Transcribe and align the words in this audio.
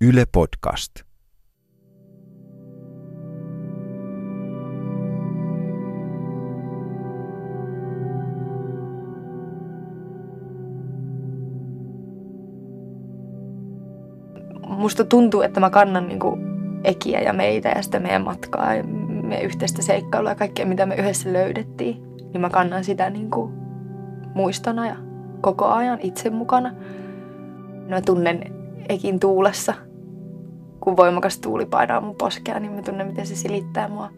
Yle 0.00 0.24
Podcast. 0.32 0.94
Musta 14.66 15.04
tuntuu, 15.04 15.42
että 15.42 15.60
mä 15.60 15.70
kannan 15.70 16.08
niinku 16.08 16.38
Ekiä 16.84 17.20
ja 17.20 17.32
meitä 17.32 17.68
ja 17.68 17.82
sitä 17.82 18.00
meidän 18.00 18.24
matkaa 18.24 18.74
ja 18.74 18.84
meidän 19.22 19.44
yhteistä 19.44 19.82
seikkailua 19.82 20.30
ja 20.30 20.34
kaikkea, 20.34 20.66
mitä 20.66 20.86
me 20.86 20.94
yhdessä 20.94 21.32
löydettiin. 21.32 22.02
Niin 22.32 22.40
mä 22.40 22.50
kannan 22.50 22.84
sitä 22.84 23.10
niinku 23.10 23.52
muistona 24.34 24.86
ja 24.86 24.96
koko 25.40 25.66
ajan 25.66 25.98
itse 26.02 26.30
mukana. 26.30 26.74
Mä 27.88 28.00
tunnen 28.00 28.56
Ekin 28.88 29.20
tuulessa. 29.20 29.85
Kun 30.86 30.96
voimakas 30.96 31.38
tuuli 31.38 31.66
painaa 31.66 32.00
mun 32.00 32.16
poskea, 32.16 32.60
niin 32.60 32.72
mä 32.72 32.82
tunnen, 32.82 33.06
miten 33.06 33.26
se 33.26 33.36
silittää 33.36 33.88
mua. 33.88 34.10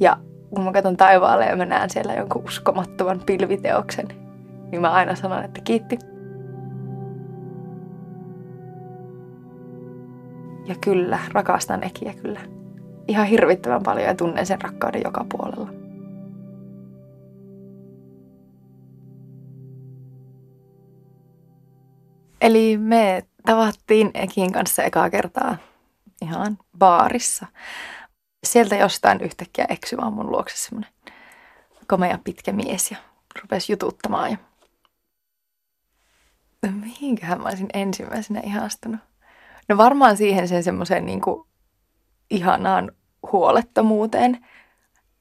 Ja 0.00 0.16
kun 0.54 0.64
mä 0.64 0.72
katson 0.72 0.96
taivaalle 0.96 1.44
ja 1.46 1.56
mä 1.56 1.64
näen 1.64 1.90
siellä 1.90 2.14
jonkun 2.14 2.44
uskomattoman 2.44 3.22
pilviteoksen, 3.26 4.08
niin 4.70 4.80
mä 4.80 4.90
aina 4.90 5.14
sanon, 5.14 5.44
että 5.44 5.60
kiitti. 5.64 5.98
Ja 10.66 10.74
kyllä, 10.84 11.18
rakastan 11.32 11.84
Ekiä 11.84 12.14
kyllä. 12.22 12.40
Ihan 13.08 13.26
hirvittävän 13.26 13.82
paljon 13.82 14.06
ja 14.06 14.14
tunnen 14.14 14.46
sen 14.46 14.62
rakkauden 14.62 15.02
joka 15.04 15.26
puolella. 15.28 15.68
Eli 22.40 22.78
me 22.78 23.27
tavattiin 23.48 24.10
Ekin 24.14 24.52
kanssa 24.52 24.82
ekaa 24.82 25.10
kertaa 25.10 25.56
ihan 26.22 26.58
baarissa. 26.78 27.46
Sieltä 28.44 28.76
jostain 28.76 29.20
yhtäkkiä 29.20 29.66
eksymään 29.68 30.12
mun 30.12 30.30
luokse 30.30 30.56
semmoinen 30.56 30.90
komea 31.86 32.18
pitkä 32.24 32.52
mies 32.52 32.90
ja 32.90 32.96
rupesi 33.42 33.72
jututtamaan. 33.72 34.30
Ja... 34.30 34.36
No 36.62 36.72
mihinköhän 36.72 37.42
mä 37.42 37.48
olisin 37.48 37.68
ensimmäisenä 37.74 38.40
ihastunut? 38.44 39.00
No 39.68 39.76
varmaan 39.76 40.16
siihen 40.16 40.48
sen 40.48 40.62
semmoiseen 40.62 41.06
niin 41.06 41.20
ihanaan 42.30 42.92
huolettomuuteen, 43.32 44.46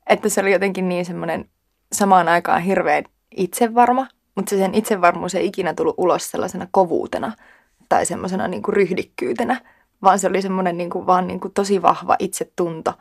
että 0.08 0.30
se 0.30 0.42
oli 0.42 0.52
jotenkin 0.52 0.90
niin 0.90 1.06
semmoinen 1.06 1.50
samaan 1.94 2.28
aikaan 2.28 2.62
hirveän 2.62 3.04
itsevarma, 3.38 4.08
mutta 4.36 4.50
se 4.50 4.58
sen 4.58 4.76
itsevarmuus 4.76 5.36
ei 5.36 5.46
ikinä 5.46 5.74
tullut 5.74 5.96
ulos 5.98 6.32
sellaisena 6.32 6.68
kovuutena 6.72 7.34
tai 7.90 8.06
semmoisena 8.06 8.48
niin 8.48 8.64
ryhdikkyytenä, 8.70 9.62
vaan 10.02 10.20
se 10.20 10.28
oli 10.28 10.42
semmoinen 10.42 10.78
niin 10.78 10.90
kuin, 10.90 11.08
vaan 11.08 11.28
niin 11.28 11.40
kuin 11.40 11.54
tosi 11.54 11.82
vahva 11.82 12.16
itsetunto. 12.20 12.94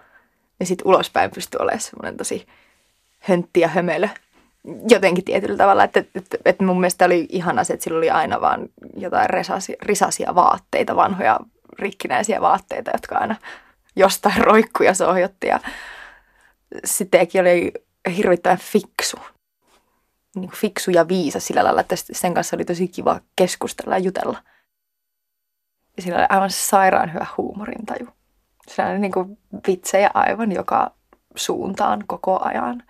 Ja 0.60 0.66
sitten 0.66 0.86
ulospäin 0.86 1.30
pystyi 1.30 1.58
olemaan 1.60 1.80
semmoinen 1.80 2.16
tosi 2.16 2.46
höntti 3.18 3.60
ja 3.60 3.68
hömelö 3.68 4.08
jotenkin 4.88 5.24
tietyllä 5.24 5.56
tavalla, 5.56 5.84
että, 5.84 6.04
että, 6.14 6.38
että 6.44 6.64
mun 6.64 6.80
mielestä 6.80 7.04
oli 7.04 7.26
ihana 7.28 7.64
se, 7.64 7.72
että 7.72 7.84
sillä 7.84 7.98
oli 7.98 8.10
aina 8.10 8.40
vaan 8.40 8.68
jotain 8.96 9.30
resasi, 9.30 9.76
risasia 9.82 10.34
vaatteita, 10.34 10.96
vanhoja 10.96 11.40
rikkinäisiä 11.78 12.40
vaatteita, 12.40 12.90
jotka 12.94 13.16
aina 13.18 13.36
jostain 13.96 14.44
roikkuja 14.44 14.94
sohjotti 14.94 15.46
ja 15.46 15.60
sittenkin 16.84 17.40
oli 17.40 17.72
hirvittävän 18.16 18.58
fiksu. 18.58 19.16
Niin 20.34 20.48
kuin 20.48 20.58
fiksu 20.58 20.90
ja 20.90 21.08
viisa 21.08 21.40
sillä 21.40 21.64
lailla, 21.64 21.80
että 21.80 21.94
sen 21.96 22.34
kanssa 22.34 22.56
oli 22.56 22.64
tosi 22.64 22.88
kiva 22.88 23.20
keskustella 23.36 23.94
ja 23.94 24.04
jutella. 24.04 24.38
Sillä 25.98 26.19
oli 26.19 26.27
aivan 26.28 26.50
sairaan 26.50 27.12
hyvä 27.12 27.27
huumorintaju. 27.36 28.08
Sillä 28.69 28.89
oli 28.89 28.98
niin 28.98 29.12
kuin 29.12 29.39
vitsejä 29.66 30.11
aivan 30.14 30.53
joka 30.53 30.91
suuntaan 31.36 32.05
koko 32.06 32.44
ajan. 32.44 32.83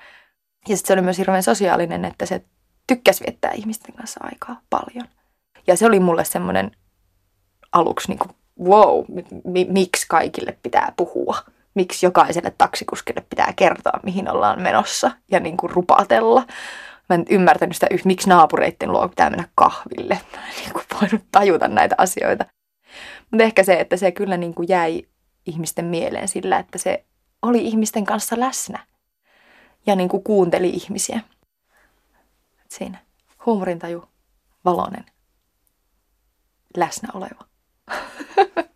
Ja 0.69 0.77
sitten 0.77 0.89
se 0.89 0.93
oli 0.93 1.03
myös 1.03 1.19
hirveän 1.19 1.43
sosiaalinen, 1.43 2.05
että 2.05 2.27
se 2.27 2.45
tykkäsi 2.87 3.25
viettää 3.25 3.51
ihmisten 3.51 3.95
kanssa 3.95 4.21
aikaa 4.23 4.61
paljon. 4.71 5.09
Ja 5.67 5.77
se 5.77 5.87
oli 5.87 6.01
mulle 6.01 6.25
semmoinen 6.25 6.71
aluksi 7.73 8.09
niin 8.09 8.19
kuin, 8.19 8.31
wow, 8.65 9.05
mi- 9.45 9.69
miksi 9.71 10.07
kaikille 10.09 10.59
pitää 10.63 10.93
puhua? 10.97 11.39
Miksi 11.75 12.07
jokaiselle 12.07 12.55
taksikuskille 12.59 13.27
pitää 13.31 13.53
kertoa, 13.57 14.01
mihin 14.03 14.31
ollaan 14.31 14.63
menossa 14.63 15.11
ja 15.31 15.41
niin 15.41 15.57
kuin 15.57 15.71
rupatella? 15.71 16.47
Mä 17.09 17.15
en 17.15 17.25
ymmärtänyt 17.31 17.77
sitä, 17.77 17.87
miksi 18.05 18.29
naapureitten 18.29 18.93
luo 18.93 19.09
pitää 19.09 19.31
mennä 19.31 19.49
kahville. 19.55 20.21
Mä 20.37 20.47
en 20.49 20.55
niin 20.57 20.73
kuin 20.73 20.85
voinut 21.01 21.23
tajuta 21.33 21.69
näitä 21.69 21.95
asioita. 21.99 22.45
Mutta 23.31 23.45
ehkä 23.45 23.63
se, 23.63 23.81
että 23.81 23.97
se 23.97 24.13
kyllä 24.13 24.37
niin 24.37 24.55
kuin 24.55 24.69
jäi 24.69 25.03
ihmisten 25.47 25.85
mieleen 25.85 26.29
sillä, 26.29 26.59
että 26.59 26.79
se 26.79 27.05
oli 27.43 27.65
ihmisten 27.67 28.05
kanssa 28.05 28.41
läsnä 28.41 28.87
ja 29.87 29.97
niin 29.97 30.09
kuin 30.09 30.25
kuunteli 30.25 30.69
ihmisiä. 30.69 31.21
Siinä 32.69 32.99
huumorintaju, 33.47 34.05
valonen, 34.65 35.05
läsnä 36.77 37.09
oleva. 37.15 37.45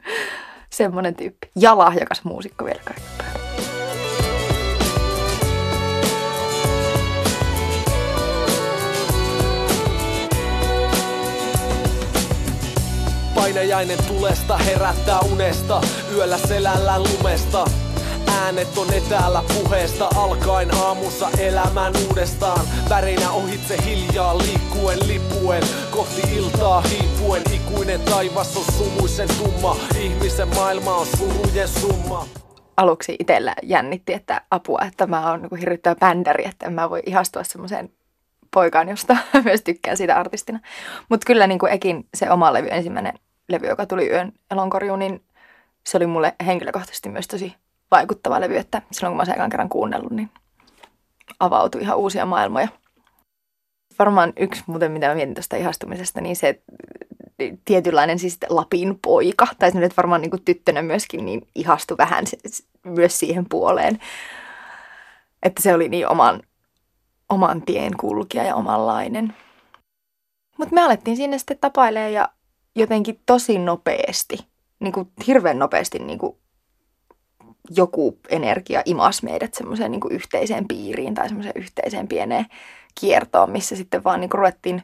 Semmoinen 0.71 1.15
tyyppi. 1.15 1.51
Ja 1.57 1.79
lahjakas 1.79 2.25
muusikko 2.25 2.65
vielä 2.65 2.81
kaiken 2.85 3.30
Painajainen 13.71 14.07
tulesta 14.09 14.57
herättää 14.57 15.21
unesta, 15.33 15.81
yöllä 16.15 16.39
selällä 16.39 16.99
lumesta. 16.99 17.65
Äänet 18.41 18.79
on 18.79 18.93
etäällä 18.95 19.43
puheesta, 19.55 20.09
alkaen 20.17 20.75
aamussa 20.75 21.29
elämään 21.39 21.93
uudestaan. 22.09 22.61
Värinä 22.89 23.31
ohitse 23.31 23.77
hiljaa 23.85 24.39
liikkuen 24.39 24.99
lipuen, 25.09 25.63
kohti 25.91 26.37
iltaa 26.37 26.81
hiipuen. 26.81 27.43
Ikuinen 27.53 28.01
taivas 28.01 28.57
on 28.57 28.65
sumuisen 28.73 29.29
tumma, 29.39 29.77
ihmisen 30.01 30.49
maailma 30.49 30.97
on 30.97 31.07
surujen 31.07 31.69
summa 31.69 32.27
aluksi 32.77 33.17
itsellä 33.19 33.55
jännitti, 33.63 34.13
että 34.13 34.43
apua, 34.51 34.81
että 34.87 35.07
mä 35.07 35.31
oon 35.31 35.43
niin 35.43 35.61
hirvittävä 35.61 35.95
bändäri, 35.95 36.47
että 36.47 36.71
mä 36.71 36.91
voi 36.91 37.03
ihastua 37.07 37.45
semmoiseen 37.45 37.93
poikaan, 38.55 38.89
josta 38.89 39.17
myös 39.45 39.63
tykkää 39.63 39.97
siitä 39.97 40.17
artistina. 40.17 40.61
Mutta 41.09 41.25
kyllä 41.27 41.47
niin 41.47 41.59
kuin 41.59 41.73
Ekin 41.73 42.09
se 42.15 42.31
oma 42.31 42.53
levy, 42.53 42.69
ensimmäinen 42.71 43.15
levy, 43.53 43.67
joka 43.67 43.87
tuli 43.87 44.11
yön 44.11 44.33
elonkorjuun, 44.51 44.99
niin 44.99 45.23
se 45.87 45.97
oli 45.97 46.07
mulle 46.07 46.35
henkilökohtaisesti 46.47 47.09
myös 47.09 47.29
tosi 47.29 47.55
vaikuttava 47.91 48.41
levy, 48.41 48.57
että 48.57 48.83
silloin 48.93 49.13
kun 49.13 49.17
mä 49.17 49.25
sen 49.25 49.51
kerran 49.51 49.69
kuunnellut, 49.69 50.13
niin 50.13 50.31
avautui 51.41 51.81
ihan 51.81 51.99
uusia 51.99 52.27
maailmoja. 52.27 52.69
Varmaan 53.99 54.33
yksi 54.37 54.65
muuten, 54.67 54.93
mitä 54.93 55.09
mä 55.09 55.15
mietin 55.15 55.35
tuosta 55.35 55.57
ihastumisesta, 55.57 56.21
niin 56.21 56.37
se 56.37 56.63
tietynlainen 57.65 58.19
siis 58.19 58.39
Lapin 58.49 58.99
poika, 59.03 59.47
tai 59.59 59.73
se 59.73 59.81
nyt 59.81 59.97
varmaan 59.97 60.21
niin 60.21 60.31
kuin 60.31 60.45
tyttönä 60.45 60.83
myöskin, 60.83 61.25
niin 61.25 61.47
ihastui 61.55 61.97
vähän 61.97 62.27
se, 62.27 62.37
myös 62.85 63.19
siihen 63.19 63.47
puoleen. 63.49 63.99
Että 65.43 65.63
se 65.63 65.75
oli 65.75 65.89
niin 65.89 66.09
oman, 66.09 66.43
oman 67.29 67.63
tien 67.63 67.97
kulkija 67.97 68.45
ja 68.45 68.55
omanlainen. 68.55 69.35
Mutta 70.59 70.75
me 70.75 70.83
alettiin 70.83 71.17
sinne 71.17 71.39
sitten 71.39 71.59
tapailemaan 71.59 72.13
ja 72.13 72.29
jotenkin 72.77 73.21
tosi 73.27 73.59
nopeasti, 73.59 74.39
niin 74.81 74.93
kuin 74.93 75.13
hirveän 75.27 75.59
nopeasti 75.59 75.99
niin 75.99 76.19
kuin 76.19 76.37
joku 77.71 78.19
energia 78.29 78.83
imas 78.85 79.23
meidät 79.23 79.55
semmoiseen 79.55 79.91
niin 79.91 80.01
yhteiseen 80.11 80.69
piiriin 80.69 81.15
tai 81.15 81.29
semmoiseen 81.29 81.63
yhteiseen 81.63 82.09
pieneen 82.09 82.47
kiertoon, 83.01 83.51
missä 83.51 83.77
sitten 83.77 84.05
vaan 84.05 84.21
niin 84.21 84.31
kuin 84.31 84.39
ruvettiin 84.39 84.83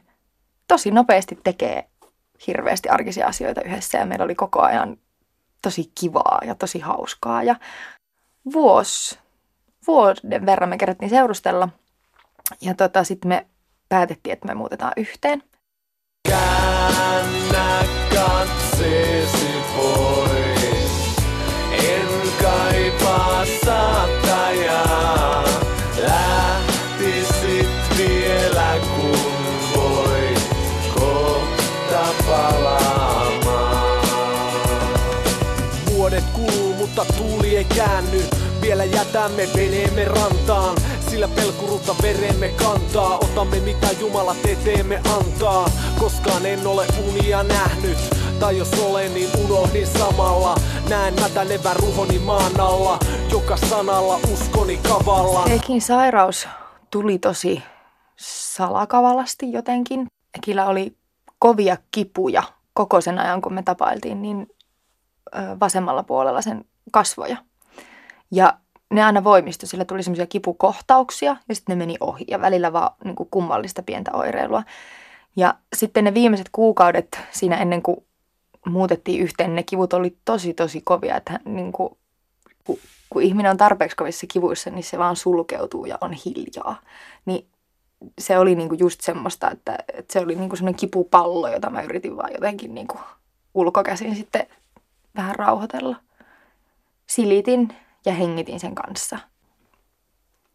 tosi 0.67 0.91
nopeasti 0.91 1.39
tekee 1.43 1.89
hirveästi 2.47 2.89
arkisia 2.89 3.27
asioita 3.27 3.61
yhdessä 3.61 3.97
ja 3.97 4.05
meillä 4.05 4.25
oli 4.25 4.35
koko 4.35 4.61
ajan 4.61 4.97
tosi 5.61 5.91
kivaa 5.99 6.39
ja 6.45 6.55
tosi 6.55 6.79
hauskaa 6.79 7.43
ja 7.43 7.55
vuosi, 8.53 9.19
vuoden 9.87 10.45
verran 10.45 10.69
me 10.69 10.77
kerättiin 10.77 11.09
seurustella 11.09 11.69
ja 12.61 12.73
tota, 12.73 13.03
sitten 13.03 13.29
me 13.29 13.47
päätettiin, 13.89 14.33
että 14.33 14.47
me 14.47 14.53
muutetaan 14.53 14.93
yhteen. 14.97 15.43
Käännä 16.87 17.83
katseesi 18.15 19.51
pois, 19.75 21.15
en 21.71 22.07
kaipaa 22.41 23.45
saattajaa. 23.65 25.43
Lähtisit 25.97 27.67
vielä 27.97 28.73
kun 28.95 29.19
voit 29.75 30.49
kohta 30.95 32.05
palaamaan. 32.27 34.07
Vuodet 35.91 36.23
kuluu, 36.33 36.73
mutta 36.73 37.05
tuuli 37.05 37.57
ei 37.57 37.65
käänny. 37.65 38.21
Vielä 38.61 38.83
jätämme 38.83 39.47
veneemme 39.55 40.05
rantaan 40.05 40.75
sillä 41.17 41.35
pelkurutta 41.35 41.95
veremme 42.01 42.49
kantaa. 42.49 43.17
Otamme 43.17 43.59
mitä 43.59 43.87
Jumala 43.99 44.35
teteemme 44.35 45.01
antaa. 45.17 45.69
Koskaan 45.99 46.45
en 46.45 46.67
ole 46.67 46.85
unia 47.07 47.43
nähnyt. 47.43 47.97
Tai 48.39 48.57
jos 48.57 48.73
olen, 48.73 49.13
niin 49.13 49.29
unohdin 49.45 49.87
samalla. 49.87 50.55
Näen 50.89 51.13
mätänevän 51.21 51.75
ruhoni 51.75 52.19
maan 52.19 52.59
alla. 52.59 52.99
Joka 53.31 53.57
sanalla 53.57 54.19
uskoni 54.33 54.77
kavalla. 54.77 55.45
Ekin 55.45 55.81
sairaus 55.81 56.47
tuli 56.91 57.19
tosi 57.19 57.63
salakavalasti 58.19 59.51
jotenkin. 59.51 60.07
Ekillä 60.37 60.65
oli 60.65 60.97
kovia 61.39 61.77
kipuja 61.91 62.43
koko 62.73 63.01
sen 63.01 63.19
ajan, 63.19 63.41
kun 63.41 63.53
me 63.53 63.63
tapailtiin, 63.63 64.21
niin 64.21 64.47
vasemmalla 65.59 66.03
puolella 66.03 66.41
sen 66.41 66.65
kasvoja. 66.91 67.37
Ja 68.31 68.53
ne 68.89 69.03
aina 69.03 69.23
voimistui, 69.23 69.69
sillä 69.69 69.85
tuli 69.85 70.03
semmoisia 70.03 70.27
kipukohtauksia 70.27 71.37
ja 71.49 71.55
sitten 71.55 71.77
ne 71.77 71.85
meni 71.85 71.97
ohi 71.99 72.25
ja 72.27 72.41
välillä 72.41 72.73
vaan 72.73 72.91
niin 73.03 73.15
kuin 73.15 73.29
kummallista 73.31 73.83
pientä 73.83 74.11
oireilua. 74.13 74.63
Ja 75.35 75.55
sitten 75.75 76.03
ne 76.03 76.13
viimeiset 76.13 76.49
kuukaudet 76.51 77.19
siinä 77.31 77.57
ennen 77.57 77.81
kuin 77.81 78.03
muutettiin 78.65 79.21
yhteen, 79.21 79.55
ne 79.55 79.63
kivut 79.63 79.93
oli 79.93 80.17
tosi 80.25 80.53
tosi 80.53 80.81
kovia, 80.81 81.17
että 81.17 81.39
niin 81.45 81.71
kuin, 81.71 81.97
kun, 82.63 82.79
kun 83.09 83.21
ihminen 83.21 83.51
on 83.51 83.57
tarpeeksi 83.57 83.97
kovissa 83.97 84.27
kivuissa, 84.27 84.69
niin 84.69 84.83
se 84.83 84.97
vaan 84.97 85.15
sulkeutuu 85.15 85.85
ja 85.85 85.97
on 86.01 86.13
hiljaa. 86.13 86.81
Niin 87.25 87.47
se 88.19 88.39
oli 88.39 88.55
niin 88.55 88.69
kuin 88.69 88.79
just 88.79 89.01
semmoista, 89.01 89.51
että, 89.51 89.77
että 89.93 90.13
se 90.13 90.19
oli 90.19 90.35
niin 90.35 90.49
kuin 90.49 90.57
semmoinen 90.57 90.79
kipupallo, 90.79 91.47
jota 91.47 91.69
mä 91.69 91.81
yritin 91.81 92.17
vaan 92.17 92.33
jotenkin 92.33 92.75
niin 92.75 92.87
kuin 92.87 93.01
ulkokäsin 93.53 94.15
sitten 94.15 94.47
vähän 95.15 95.35
rauhoitella. 95.35 95.95
Silitin 97.07 97.75
ja 98.07 98.13
hengitin 98.13 98.59
sen 98.59 98.75
kanssa. 98.75 99.19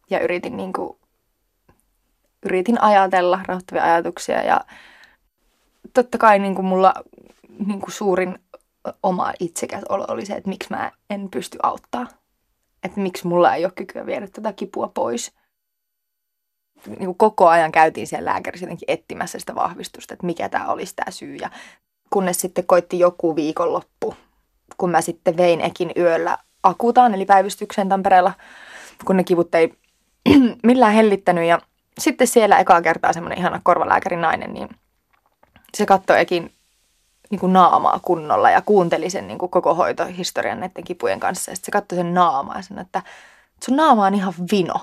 Ja 0.09 0.19
yritin, 0.19 0.57
niin 0.57 0.73
kuin, 0.73 0.97
yritin 2.45 2.81
ajatella 2.81 3.39
rauhoittavia 3.47 3.83
ajatuksia 3.83 4.43
ja 4.43 4.61
totta 5.93 6.17
kai 6.17 6.39
niin 6.39 6.55
kuin 6.55 6.65
mulla 6.65 6.93
niin 7.65 7.79
kuin 7.79 7.91
suurin 7.91 8.39
oma 9.03 9.33
itsekäs 9.39 9.83
olo 9.89 10.05
oli 10.07 10.25
se, 10.25 10.33
että 10.33 10.49
miksi 10.49 10.69
mä 10.69 10.91
en 11.09 11.29
pysty 11.29 11.57
auttaa. 11.63 12.07
Että 12.83 12.99
miksi 12.99 13.27
mulla 13.27 13.55
ei 13.55 13.65
ole 13.65 13.73
kykyä 13.75 14.05
viedä 14.05 14.27
tätä 14.27 14.53
kipua 14.53 14.91
pois. 14.93 15.31
Niin 16.85 17.05
kuin 17.05 17.17
koko 17.17 17.47
ajan 17.47 17.71
käytiin 17.71 18.07
siellä 18.07 18.29
lääkärissä 18.29 18.65
jotenkin 18.65 18.91
etsimässä 18.91 19.39
sitä 19.39 19.55
vahvistusta, 19.55 20.13
että 20.13 20.25
mikä 20.25 20.49
tämä 20.49 20.67
olisi 20.67 20.95
tämä 20.95 21.11
syy. 21.11 21.35
Ja 21.35 21.49
kunnes 22.09 22.41
sitten 22.41 22.67
koitti 22.67 22.99
joku 22.99 23.35
viikonloppu, 23.35 24.15
kun 24.77 24.91
mä 24.91 25.01
sitten 25.01 25.37
vein 25.37 25.61
ekin 25.61 25.91
yöllä 25.97 26.37
akutaan, 26.63 27.13
eli 27.13 27.25
päivystykseen 27.25 27.89
Tampereella, 27.89 28.33
kun 29.05 29.17
ne 29.17 29.23
kivut 29.23 29.55
ei 29.55 29.73
millään 30.63 30.93
hellittänyt. 30.93 31.45
Ja 31.45 31.59
sitten 31.99 32.27
siellä 32.27 32.59
ekaa 32.59 32.81
kertaa 32.81 33.13
semmoinen 33.13 33.39
ihana 33.39 33.61
korvalääkärin 33.63 34.21
nainen, 34.21 34.53
niin 34.53 34.69
se 35.77 35.85
katsoi 35.85 36.19
ekin 36.19 36.53
niin 37.29 37.39
kuin 37.39 37.53
naamaa 37.53 37.99
kunnolla 38.01 38.49
ja 38.49 38.61
kuunteli 38.61 39.09
sen 39.09 39.27
niin 39.27 39.37
kuin 39.37 39.49
koko 39.49 39.75
hoitohistorian 39.75 40.59
näiden 40.59 40.83
kipujen 40.83 41.19
kanssa. 41.19 41.51
Ja 41.51 41.55
sitten 41.55 41.65
se 41.65 41.71
katsoi 41.71 41.97
sen 41.97 42.13
naamaa 42.13 42.55
ja 42.55 42.61
sanoi, 42.61 42.81
että 42.81 43.03
sun 43.63 43.75
naama 43.75 44.05
on 44.05 44.15
ihan 44.15 44.33
vino, 44.51 44.75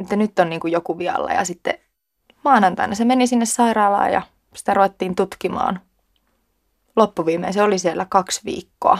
että 0.00 0.16
nyt 0.16 0.38
on 0.38 0.50
niin 0.50 0.60
kuin 0.60 0.72
joku 0.72 0.98
vialla. 0.98 1.32
Ja 1.32 1.44
sitten 1.44 1.78
maanantaina 2.44 2.94
se 2.94 3.04
meni 3.04 3.26
sinne 3.26 3.46
sairaalaan 3.46 4.12
ja 4.12 4.22
sitä 4.54 4.74
ruvettiin 4.74 5.14
tutkimaan. 5.14 5.80
Loppuviimein 6.96 7.52
se 7.52 7.62
oli 7.62 7.78
siellä 7.78 8.06
kaksi 8.08 8.40
viikkoa. 8.44 8.98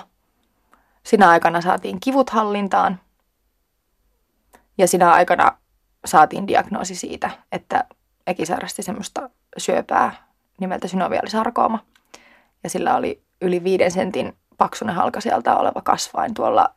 Sinä 1.07 1.29
aikana 1.31 1.61
saatiin 1.61 2.01
kivut 2.01 2.31
hallintaan 2.31 3.01
ja 4.79 4.89
sinä 4.89 5.13
aikana 5.13 5.59
saatiin 6.05 6.47
diagnoosi 6.47 6.95
siitä, 6.95 7.31
että 7.53 7.85
Eki 8.27 8.47
sairasti 8.47 8.83
semmoista 8.83 9.31
syöpää 9.59 10.29
nimeltä 10.61 10.89
synovialisarkooma. 10.89 11.85
Ja 12.65 12.71
sillä 12.71 12.97
oli 12.97 13.23
yli 13.41 13.65
viiden 13.65 13.91
sentin 13.91 14.37
paksunen 14.59 14.95
halka 14.95 15.21
sieltä 15.21 15.57
oleva 15.57 15.83
kasvain 15.83 16.35
tuolla 16.35 16.75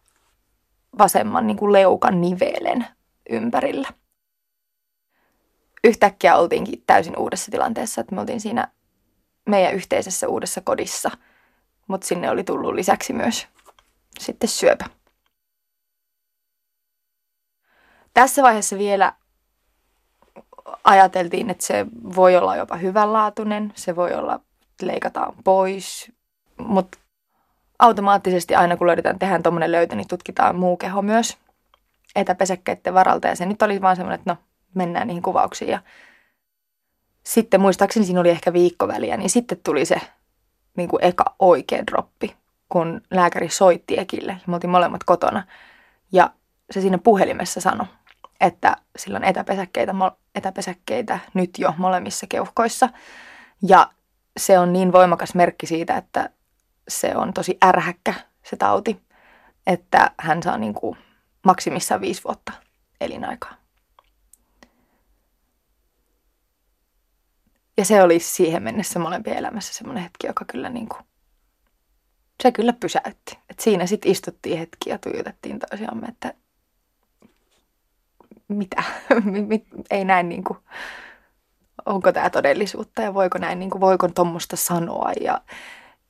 vasemman 0.98 1.48
niin 1.48 1.58
kuin 1.58 1.74
leukan 1.74 2.22
nivelen 2.22 2.88
ympärillä. 3.30 3.88
Yhtäkkiä 5.84 6.36
oltiinkin 6.36 6.84
täysin 6.88 7.18
uudessa 7.18 7.52
tilanteessa, 7.52 8.02
että 8.02 8.16
me 8.16 8.22
oltiin 8.22 8.42
siinä 8.42 8.68
meidän 9.46 9.74
yhteisessä 9.74 10.28
uudessa 10.28 10.62
kodissa, 10.62 11.12
mutta 11.88 12.08
sinne 12.08 12.30
oli 12.30 12.44
tullut 12.44 12.74
lisäksi 12.74 13.14
myös 13.14 13.48
sitten 14.20 14.50
syöpä. 14.50 14.86
Tässä 18.14 18.44
vaiheessa 18.44 18.78
vielä 18.78 19.14
ajateltiin, 20.84 21.50
että 21.50 21.66
se 21.66 21.86
voi 22.16 22.36
olla 22.36 22.56
jopa 22.56 22.76
hyvänlaatuinen, 22.76 23.74
se 23.76 23.96
voi 23.96 24.14
olla, 24.14 24.40
leikataan 24.82 25.34
pois, 25.44 26.12
mutta 26.58 26.98
automaattisesti 27.80 28.56
aina 28.56 28.78
kun 28.78 28.88
löydetään, 28.88 29.20
tehdään 29.20 29.44
tuommoinen 29.44 29.72
löytö, 29.72 29.96
niin 29.96 30.08
tutkitaan 30.08 30.56
muu 30.56 30.78
keho 30.78 31.02
myös 31.02 31.38
etäpesäkkeiden 32.16 32.94
varalta. 32.94 33.28
Ja 33.28 33.36
se 33.36 33.46
nyt 33.46 33.62
oli 33.62 33.82
vaan 33.82 33.96
semmoinen, 33.96 34.20
että 34.20 34.34
no, 34.34 34.38
mennään 34.74 35.08
niihin 35.08 35.24
kuvauksiin. 35.24 35.72
Ja 35.72 35.80
sitten 37.24 37.62
muistaakseni 37.62 38.06
siinä 38.06 38.20
oli 38.20 38.30
ehkä 38.30 38.54
viikko 38.54 38.88
väliä, 38.88 39.18
niin 39.18 39.30
sitten 39.30 39.60
tuli 39.64 39.86
se 39.86 40.02
niin 40.78 40.90
kuin 40.90 41.04
eka 41.04 41.36
oikea 41.40 41.88
droppi, 41.88 42.36
kun 42.70 43.02
lääkäri 43.12 43.50
soitti 43.50 44.00
Ekille. 44.00 44.38
Me 44.48 44.54
oltiin 44.54 44.72
molemmat 44.72 45.04
kotona. 45.04 45.44
Ja 46.12 46.30
se 46.72 46.82
siinä 46.82 46.98
puhelimessa 46.98 47.62
sanoi, 47.62 47.88
että 48.42 48.76
sillä 48.98 49.18
on 49.18 49.24
etäpesäkkeitä, 49.24 49.94
etäpesäkkeitä 50.36 51.20
nyt 51.34 51.60
jo 51.60 51.74
molemmissa 51.78 52.28
keuhkoissa. 52.28 52.90
Ja 53.62 53.90
se 54.38 54.60
on 54.60 54.74
niin 54.74 54.92
voimakas 54.92 55.36
merkki 55.36 55.66
siitä, 55.66 55.98
että 55.98 56.30
se 56.88 57.16
on 57.16 57.34
tosi 57.34 57.58
ärhäkkä 57.66 58.14
se 58.44 58.56
tauti, 58.56 59.02
että 59.68 60.12
hän 60.20 60.44
saa 60.44 60.58
niin 60.58 60.74
kuin 60.74 60.98
maksimissaan 61.46 62.02
viisi 62.02 62.24
vuotta 62.24 62.52
elinaikaa. 63.02 63.54
Ja 67.78 67.86
se 67.86 68.04
oli 68.04 68.20
siihen 68.20 68.64
mennessä 68.64 69.00
molempien 69.00 69.38
elämässä 69.38 69.74
semmoinen 69.74 70.04
hetki, 70.04 70.28
joka 70.28 70.46
kyllä 70.46 70.70
niin 70.70 70.90
kuin, 70.90 71.04
se 72.44 72.52
kyllä 72.52 72.74
pysäytti. 72.74 73.38
Et 73.50 73.60
siinä 73.60 73.86
sitten 73.86 74.12
istuttiin 74.12 74.60
hetki 74.60 74.90
ja 74.90 74.98
tuijotettiin 74.98 75.60
toisiamme, 75.60 76.08
että 76.08 76.34
mitä, 78.48 78.84
ei 79.92 80.06
näin 80.06 80.30
niin 80.30 80.44
kuin, 80.44 80.60
onko 81.86 82.12
tämä 82.12 82.30
todellisuutta 82.30 83.02
ja 83.02 83.14
voiko 83.14 83.38
näin, 83.38 83.60
niin 83.60 83.70
kuin, 83.70 83.82
voiko 83.82 84.08
tuommoista 84.08 84.56
sanoa 84.56 85.12
ja 85.22 85.42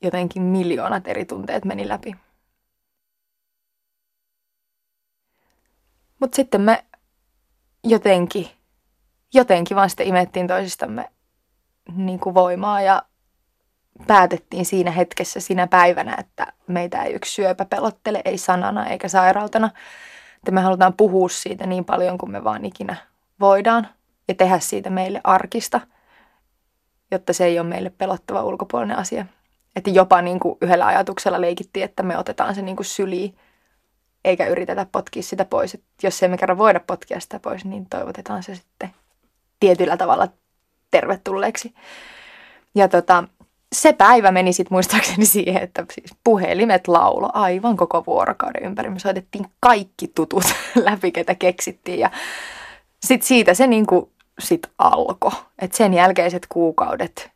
jotenkin 0.01 0.41
miljoonat 0.41 1.07
eri 1.07 1.25
tunteet 1.25 1.65
meni 1.65 1.87
läpi. 1.87 2.15
Mutta 6.19 6.35
sitten 6.35 6.61
me 6.61 6.85
jotenkin, 7.83 8.47
jotenkin 9.33 9.77
vaan 9.77 9.89
sitten 9.89 10.07
imettiin 10.07 10.47
toisistamme 10.47 11.09
niin 11.95 12.19
kuin 12.19 12.33
voimaa 12.33 12.81
ja 12.81 13.03
päätettiin 14.07 14.65
siinä 14.65 14.91
hetkessä, 14.91 15.39
siinä 15.39 15.67
päivänä, 15.67 16.15
että 16.19 16.47
meitä 16.67 17.03
ei 17.03 17.13
yksi 17.13 17.33
syöpä 17.33 17.65
pelottele, 17.65 18.21
ei 18.25 18.37
sanana 18.37 18.85
eikä 18.85 19.07
sairautena. 19.07 19.69
Että 20.37 20.51
me 20.51 20.61
halutaan 20.61 20.93
puhua 20.93 21.29
siitä 21.29 21.65
niin 21.65 21.85
paljon 21.85 22.17
kuin 22.17 22.31
me 22.31 22.43
vaan 22.43 22.65
ikinä 22.65 22.95
voidaan 23.39 23.87
ja 24.27 24.35
tehdä 24.35 24.59
siitä 24.59 24.89
meille 24.89 25.21
arkista, 25.23 25.81
jotta 27.11 27.33
se 27.33 27.45
ei 27.45 27.59
ole 27.59 27.67
meille 27.67 27.89
pelottava 27.89 28.43
ulkopuolinen 28.43 28.97
asia. 28.97 29.25
Että 29.75 29.89
jopa 29.89 30.21
niin 30.21 30.39
kuin 30.39 30.57
yhdellä 30.61 30.85
ajatuksella 30.85 31.41
leikittiin, 31.41 31.83
että 31.83 32.03
me 32.03 32.17
otetaan 32.17 32.55
se 32.55 32.61
niin 32.61 32.75
kuin 32.75 32.85
syliin, 32.85 33.35
eikä 34.25 34.47
yritetä 34.47 34.85
potkia 34.91 35.23
sitä 35.23 35.45
pois. 35.45 35.73
Et 35.73 35.83
jos 36.03 36.23
emme 36.23 36.37
kerran 36.37 36.57
voida 36.57 36.79
potkia 36.79 37.19
sitä 37.19 37.39
pois, 37.39 37.65
niin 37.65 37.85
toivotetaan 37.89 38.43
se 38.43 38.55
sitten 38.55 38.89
tietyllä 39.59 39.97
tavalla 39.97 40.27
tervetulleeksi. 40.91 41.73
Ja 42.75 42.87
tota, 42.87 43.23
se 43.75 43.93
päivä 43.93 44.31
meni 44.31 44.53
sitten 44.53 44.75
muistaakseni 44.75 45.25
siihen, 45.35 45.63
että 45.63 45.85
siis 45.91 46.11
puhelimet 46.23 46.87
laulo 46.87 47.29
aivan 47.33 47.77
koko 47.77 48.03
vuorokauden 48.07 48.63
ympäri. 48.63 48.89
Me 48.89 48.99
soitettiin 48.99 49.45
kaikki 49.59 50.07
tutut 50.15 50.43
läpi, 50.85 51.11
ketä 51.11 51.35
keksittiin. 51.35 51.99
Ja 51.99 52.11
sitten 53.03 53.27
siitä 53.27 53.53
se 53.53 53.67
niinku 53.67 54.11
sit 54.39 54.67
alkoi. 54.77 55.31
Et 55.59 55.73
sen 55.73 55.93
jälkeiset 55.93 56.45
kuukaudet 56.49 57.29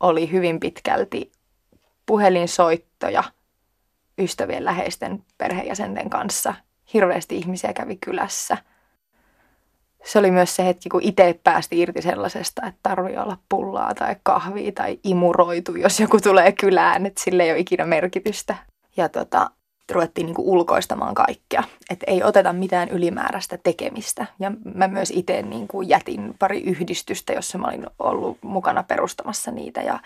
oli 0.00 0.30
hyvin 0.32 0.60
pitkälti 0.60 1.32
puhelinsoittoja 2.06 3.24
ystävien 4.18 4.64
läheisten 4.64 5.24
perheenjäsenten 5.38 6.10
kanssa. 6.10 6.54
Hirveästi 6.94 7.36
ihmisiä 7.36 7.72
kävi 7.72 7.96
kylässä– 7.96 8.58
se 10.06 10.18
oli 10.18 10.30
myös 10.30 10.56
se 10.56 10.64
hetki, 10.64 10.88
kun 10.88 11.02
itse 11.02 11.40
päästi 11.44 11.80
irti 11.80 12.02
sellaisesta, 12.02 12.66
että 12.66 12.80
tarvii 12.82 13.16
olla 13.16 13.38
pullaa 13.48 13.94
tai 13.94 14.16
kahvia 14.22 14.72
tai 14.72 14.98
imuroitu, 15.04 15.74
jos 15.74 16.00
joku 16.00 16.20
tulee 16.20 16.52
kylään, 16.52 17.06
että 17.06 17.22
sille 17.22 17.42
ei 17.42 17.50
ole 17.50 17.58
ikinä 17.58 17.86
merkitystä. 17.86 18.56
Ja 18.96 19.08
tota, 19.08 19.50
ruvettiin 19.92 20.26
niinku 20.26 20.52
ulkoistamaan 20.52 21.14
kaikkea, 21.14 21.62
että 21.90 22.04
ei 22.08 22.22
oteta 22.22 22.52
mitään 22.52 22.88
ylimääräistä 22.88 23.58
tekemistä. 23.62 24.26
Ja 24.38 24.52
mä 24.74 24.88
myös 24.88 25.10
itse 25.10 25.42
niinku 25.42 25.82
jätin 25.82 26.34
pari 26.38 26.60
yhdistystä, 26.60 27.32
jossa 27.32 27.58
mä 27.58 27.66
olin 27.66 27.86
ollut 27.98 28.38
mukana 28.42 28.82
perustamassa 28.82 29.50
niitä. 29.50 29.82
Ja 29.82 30.00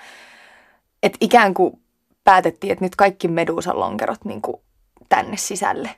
et 1.02 1.16
ikään 1.20 1.54
kuin 1.54 1.80
päätettiin, 2.24 2.72
että 2.72 2.84
nyt 2.84 2.96
kaikki 2.96 3.28
medusan 3.28 3.80
lonkerot 3.80 4.24
niin 4.24 4.42
kuin 4.42 4.56
tänne 5.08 5.36
sisälle. 5.36 5.90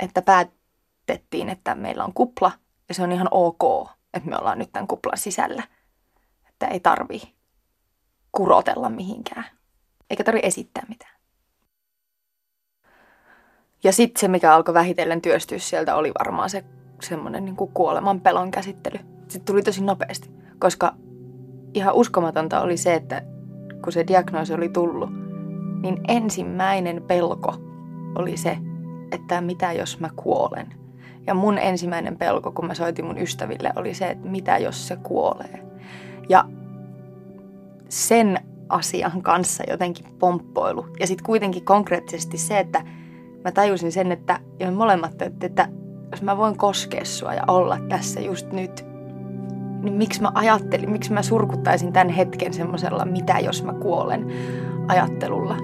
Että 0.00 0.22
päätettiin, 0.22 1.48
että 1.48 1.74
meillä 1.74 2.04
on 2.04 2.12
kupla 2.12 2.52
ja 2.88 2.94
se 2.94 3.02
on 3.02 3.12
ihan 3.12 3.28
ok, 3.30 3.90
että 4.14 4.30
me 4.30 4.36
ollaan 4.38 4.58
nyt 4.58 4.72
tämän 4.72 4.88
kuplan 4.88 5.18
sisällä. 5.18 5.62
Että 6.48 6.66
ei 6.66 6.80
tarvii 6.80 7.22
kurotella 8.32 8.88
mihinkään. 8.88 9.44
Eikä 10.10 10.24
tarvi 10.24 10.40
esittää 10.42 10.86
mitään. 10.88 11.18
Ja 13.84 13.92
sitten 13.92 14.20
se, 14.20 14.28
mikä 14.28 14.54
alkoi 14.54 14.74
vähitellen 14.74 15.20
työstyä 15.20 15.58
sieltä, 15.58 15.96
oli 15.96 16.12
varmaan 16.18 16.50
se 16.50 16.64
semmoinen 17.02 17.44
niin 17.44 17.56
kuoleman 17.56 18.20
pelon 18.20 18.50
käsittely. 18.50 18.98
Sitten 19.28 19.44
tuli 19.44 19.62
tosi 19.62 19.84
nopeasti, 19.84 20.30
koska 20.58 20.94
ihan 21.74 21.94
uskomatonta 21.94 22.60
oli 22.60 22.76
se, 22.76 22.94
että 22.94 23.22
kun 23.84 23.92
se 23.92 24.06
diagnoosi 24.06 24.54
oli 24.54 24.68
tullut, 24.68 25.10
niin 25.82 25.98
ensimmäinen 26.08 27.02
pelko 27.02 27.54
oli 28.14 28.36
se, 28.36 28.58
että 29.12 29.40
mitä 29.40 29.72
jos 29.72 30.00
mä 30.00 30.10
kuolen. 30.16 30.87
Ja 31.28 31.34
mun 31.34 31.58
ensimmäinen 31.58 32.16
pelko, 32.16 32.52
kun 32.52 32.66
mä 32.66 32.74
soitin 32.74 33.04
mun 33.04 33.18
ystäville, 33.18 33.72
oli 33.76 33.94
se, 33.94 34.10
että 34.10 34.28
mitä 34.28 34.58
jos 34.58 34.88
se 34.88 34.96
kuolee. 34.96 35.60
Ja 36.28 36.44
sen 37.88 38.38
asian 38.68 39.22
kanssa 39.22 39.64
jotenkin 39.70 40.06
pomppoilu. 40.18 40.86
Ja 41.00 41.06
sitten 41.06 41.26
kuitenkin 41.26 41.64
konkreettisesti 41.64 42.38
se, 42.38 42.58
että 42.58 42.82
mä 43.44 43.52
tajusin 43.52 43.92
sen, 43.92 44.12
että 44.12 44.40
me 44.60 44.70
molemmat, 44.70 45.22
että, 45.22 45.46
että 45.46 45.68
jos 46.10 46.22
mä 46.22 46.36
voin 46.36 46.56
koskea 46.56 47.04
sua 47.04 47.34
ja 47.34 47.42
olla 47.48 47.78
tässä 47.88 48.20
just 48.20 48.52
nyt, 48.52 48.86
niin 49.82 49.94
miksi 49.94 50.22
mä 50.22 50.30
ajattelin, 50.34 50.90
miksi 50.90 51.12
mä 51.12 51.22
surkuttaisin 51.22 51.92
tämän 51.92 52.08
hetken 52.08 52.54
semmoisella 52.54 53.04
mitä 53.04 53.38
jos 53.38 53.64
mä 53.64 53.72
kuolen 53.72 54.26
ajattelulla. 54.88 55.56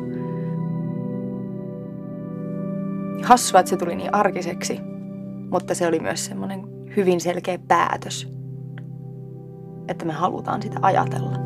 Hassua, 3.22 3.60
että 3.60 3.70
se 3.70 3.76
tuli 3.76 3.96
niin 3.96 4.14
arkiseksi, 4.14 4.80
mutta 5.50 5.74
se 5.74 5.86
oli 5.86 6.00
myös 6.00 6.26
semmoinen 6.26 6.64
hyvin 6.96 7.20
selkeä 7.20 7.58
päätös, 7.68 8.28
että 9.88 10.04
me 10.04 10.12
halutaan 10.12 10.62
sitä 10.62 10.78
ajatella. 10.82 11.43